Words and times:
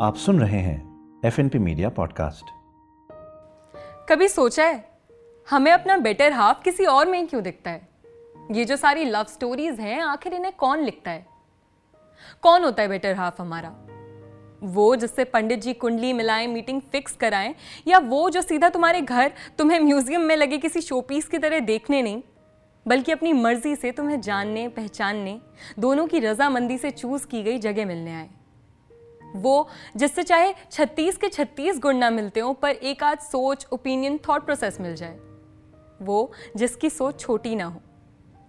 आप 0.00 0.16
सुन 0.16 0.40
रहे 0.40 0.58
हैं 0.58 1.20
F 1.24 1.40
N 1.40 1.48
P 1.48 1.58
media 1.58 1.88
podcast 1.88 2.44
कभी 4.08 4.28
सोचा 4.28 4.64
है, 4.64 4.88
हमें 5.50 5.72
अपना 5.72 5.96
बेटर 5.96 6.32
हाफ़ 6.32 6.62
किसी 6.62 6.84
और 6.84 7.06
में 7.06 7.26
क्यों 7.26 7.42
दिखता 7.42 7.70
है? 7.70 7.88
ये 8.52 8.64
जो 8.64 8.76
सारी 8.76 9.04
लव 9.04 9.24
स्टोरीज 9.24 9.80
हैं, 9.80 10.00
आखिर 10.00 10.34
इन्हें 10.34 10.52
कौन 10.56 10.80
लिखता 10.80 11.10
है? 11.10 11.26
कौन 12.42 12.64
होता 12.64 12.82
है 12.82 12.88
बेटर 12.88 13.14
हाफ़ 13.14 13.42
हमारा? 13.42 13.74
वो 14.62 14.96
जिससे 14.96 15.24
पंडित 15.24 15.60
जी 15.60 15.72
कुंडली 15.72 16.12
मिलाएँ 16.12 16.46
मीटिंग 16.46 16.80
फिक्स 16.80 17.12
कराएँ, 17.12 17.54
या 17.88 17.98
वो 17.98 18.30
जो 18.30 18.42
सीधा 18.42 18.68
तुम्हारे 18.68 19.00
घर, 19.00 19.32
तुम्हें 19.58 19.80
म्यूज़ियम 19.80 20.20
में 20.20 20.36
लगे 20.36 20.58
किसी 20.58 20.80
शोपीस 20.80 21.28
की 21.28 21.38
तरह 21.38 21.60
देखने 21.60 22.02
नहीं, 22.02 22.22
बल्कि 22.86 23.12
अपनी 23.12 23.32
मर्ज़ी 23.32 23.76
से 23.76 23.92
तुम्हें 23.92 24.20
जानने, 24.20 24.68
पहचानने, 24.68 25.40
दोनों 25.78 26.06
की 26.06 26.18
रजामंदी 26.18 26.78
से 26.78 26.90
चूज़ 26.90 27.26
की 27.26 27.42
गई 27.42 27.58
जगह 27.58 27.86
मिलने 27.86 28.14
आए। 28.14 28.30
वो, 29.36 29.68
जिससे 29.96 30.22
चाहे 30.22 30.54
36 30.70 31.16
के 31.16 31.28
36 31.28 31.78
गुण 31.78 31.96
ना 31.96 32.10
मिलते 32.10 32.40
हो, 32.40 32.52
पर 32.52 32.70
एक 32.70 33.02
आध 33.02 33.18
सोच 33.18 33.66
ओपिनियन 33.72 34.18
थॉट 34.28 34.44
प्रोसेस 34.44 34.80
मिल 34.80 34.94
जाए। 34.94 35.18
वो, 36.02 36.32
जिसकी 36.56 36.90
सोच 36.90 37.20
छोटी 37.20 37.56
ना 37.56 37.64
हो, 37.64 37.80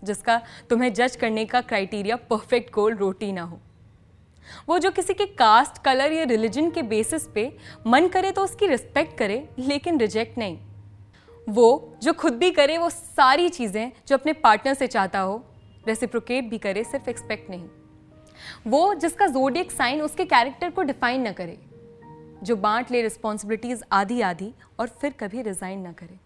जिसका 0.03 0.41
तुम्हें 0.69 0.93
जज 0.93 1.15
करने 1.15 1.45
का 1.45 1.61
क्राइटेरिया 1.61 2.15
परफेक्ट 2.15 2.73
गोल 2.73 2.95
रोटी 2.95 3.31
ना 3.31 3.41
हो। 3.41 3.59
वो 4.69 4.79
जो 4.79 4.91
किसी 4.91 5.13
के 5.13 5.25
कास्ट 5.25 5.83
कलर 5.83 6.11
या 6.11 6.23
रिलीजन 6.23 6.69
के 6.69 6.81
बेसिस 6.81 7.27
पे 7.27 7.57
मन 7.87 8.07
करे 8.07 8.31
तो 8.31 8.43
उसकी 8.43 8.67
रिस्पेक्ट 8.67 9.17
करे, 9.17 9.49
लेकिन 9.59 9.99
रिजेक्ट 9.99 10.37
नहीं। 10.37 10.57
वो, 11.49 11.97
जो 12.03 12.13
खुद 12.13 12.33
भी 12.33 12.51
करे, 12.51 12.77
वो 12.77 12.89
सारी 12.89 13.49
चीज़ें, 13.49 13.91
जो 14.07 14.17
अपने 14.17 14.33
पार्टनर 14.33 14.73
से 14.73 14.87
चाहता 14.87 15.19
हो 15.19 15.43
रेसिप्रोकेट 15.87 16.49
भी 16.49 16.57
करे, 16.57 16.83
सिर्फ़ 16.83 17.09
एक्सपेक्ट 17.09 17.49
नहीं। 17.49 17.67
वो 18.67 18.93
जिसका 18.93 19.27
जोडियक 19.27 19.71
साइन 19.71 20.01
उसके 20.01 20.25
कैरेक्टर 20.25 20.69
को 20.69 20.81
डिफाइन 20.81 21.21
ना 21.21 21.31
करे, 21.31 21.57
जो 22.43 22.55
बांट 22.55 22.91
ले 22.91 23.01
रिस्पॉन्सिबिलिटीज 23.01 23.83
आधी 23.91 24.21
आधी 24.21 24.53
और 24.79 24.87
फिर 25.01 25.13
कभी 25.19 25.41
रिजाइन 25.41 25.79
ना 25.79 25.91
करे। 25.93 26.19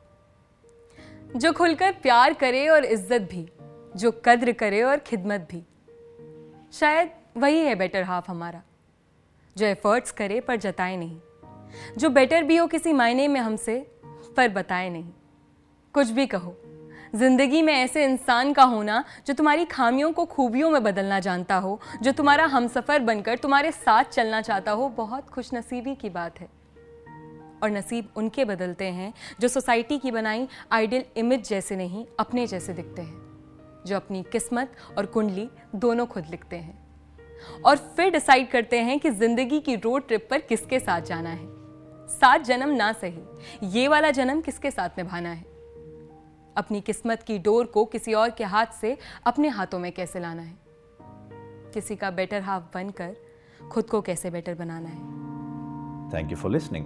जो 1.36 1.52
खुलकर 1.54 1.92
प्यार 1.92 2.34
करे 2.34 2.68
और 2.68 2.86
इज़्ज़त 2.86 3.22
भी, 3.22 3.48
जो 3.96 4.12
कद्र 4.26 4.52
करे 4.52 4.82
और 4.82 4.98
खिदमत 4.98 5.48
भी। 5.52 5.64
शायद 6.74 7.10
वही 7.38 7.60
है 7.60 7.76
बेटर 7.76 8.04
हाफ़ 8.04 8.30
हमारा, 8.32 8.62
जो 9.56 9.66
एफर्ट्स 9.66 10.12
करे 10.12 10.40
पर 10.40 10.56
जताए 10.56 10.98
नहीं, 10.98 11.18
जो 11.98 12.10
बेटर 12.10 12.44
भी 12.44 12.58
हो 12.58 12.68
किसी 12.68 12.94
मायने 12.94 13.28
में 13.28 13.40
हमसे 13.40 13.80
पर 14.38 14.50
बताए 14.50 14.90
नहीं। 14.90 15.12
कुछ 15.96 16.10
भी 16.10 16.26
कहो 16.28 16.56
ज़िंदगी 17.16 17.62
में 17.62 17.74
ऐसे 17.74 18.06
इंसान 18.06 18.54
का 18.54 18.64
होना 18.64 19.04
जो 19.28 19.34
तुम्हारी 19.34 19.66
खामियों 19.66 20.12
को 20.12 20.26
खूबियों 20.26 20.70
में 20.72 20.84
बदलना 20.84 21.20
जानता 21.20 21.56
हो, 21.56 21.80
जो 22.02 22.12
तुम्हारा 22.12 22.46
हमसफ़र 22.46 23.00
बनकर 23.00 23.38
तुम्हारे 23.38 23.72
साथ 23.72 24.04
चलना 24.04 24.42
चाहता 24.42 24.72
हो, 24.72 24.90
बहुत 24.90 25.30
खुशनसीबी 25.30 25.96
की 25.96 26.10
बात 26.10 26.40
है। 26.40 26.48
और 27.64 27.70
नसीब 27.70 28.10
उनके 28.16 28.46
बदलते 28.46 28.86
हैं, 28.86 29.14
जो 29.42 29.48
सोसाइटी 29.48 29.98
की 29.98 30.12
बनाई 30.12 30.48
आइडियल 30.72 31.04
इमेज 31.18 31.50
जैसे 31.50 31.76
नहीं, 31.76 32.06
अपने 32.20 32.48
जैसे 32.48 32.74
दिखते 32.74 33.02
हैं, 33.02 33.22
जो 33.86 33.96
अपनी 33.96 34.24
किस्मत 34.24 34.76
और 34.98 35.06
कुंडली 35.06 35.50
दोनों 35.76 36.06
खुद 36.06 36.26
लिखते 36.32 36.56
हैं। 36.56 36.84
और 37.66 37.78
फिर 37.78 38.12
डिसाइड 38.12 38.52
करते 38.52 38.80
हैं 38.80 39.00
कि 39.00 39.10
ज़िंदगी 39.10 39.60
की 39.60 39.76
रोड 39.76 40.08
ट्रिप 40.08 40.28
पर 40.32 40.40
किसके 40.40 40.80
साथ 40.80 41.02
जाना 41.02 41.30
है। 41.30 41.48
सात 42.10 42.42
जन्म 42.42 42.70
ना 42.70 42.94
सही, 42.94 43.24
ये 43.64 43.88
वाला 43.88 44.12
जन्म 44.12 44.42
किसके 44.42 44.72
साथ 44.72 44.90
निभाना 44.98 45.30
है? 45.30 45.53
अपनी 46.58 46.82
किस्मत 46.82 47.24
की 47.24 47.40
डोर 47.40 47.66
को 47.66 47.86
किसी 47.86 48.14
और 48.14 48.30
के 48.30 48.44
हाथ 48.44 48.66
से 48.66 48.98
अपने 49.26 49.48
हाथों 49.48 49.80
में 49.80 49.92
कैसे 49.92 50.20
लाना 50.20 50.42
है? 50.42 50.58
किसी 51.74 51.96
का 51.96 52.12
बेटर 52.12 52.42
हाफ़ 52.42 52.64
बनकर 52.74 53.16
खुद 53.72 53.90
को 53.90 54.02
कैसे 54.02 54.30
बेटर 54.30 54.56
बनाना 54.56 54.90
है? 54.90 55.00
थैंक 56.10 56.32
यू 56.32 56.38
फॉर 56.38 56.52
लिसनिंग 56.52 56.86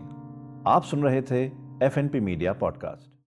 आप 0.67 0.83
सुन 0.83 1.03
रहे 1.03 1.21
थे 1.21 1.45
एफएनपी 1.85 2.19
मीडिया 2.19 2.53
पॉडकास्ट 2.53 3.16